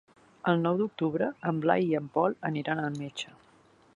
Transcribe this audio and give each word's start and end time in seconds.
El 0.51 0.55
nou 0.67 0.79
d'octubre 0.79 1.27
en 1.51 1.59
Blai 1.67 1.85
i 1.91 1.95
en 2.01 2.09
Pol 2.17 2.39
aniran 2.51 2.85
al 2.87 2.99
metge. 3.05 3.37